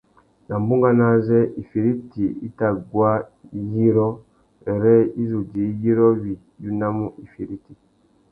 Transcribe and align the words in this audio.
Nà 0.47 0.55
bunganô 0.65 1.05
azê 1.15 1.39
«ifiriti 1.61 2.25
i 2.47 2.49
tà 2.57 2.67
guá 2.89 3.11
yirô» 3.71 4.09
wêrê 4.65 4.95
i 5.21 5.23
zu 5.29 5.39
djï 5.51 5.65
yirô 5.81 6.07
wí 6.21 6.31
unamú 6.69 7.05
ifiriti. 7.25 7.73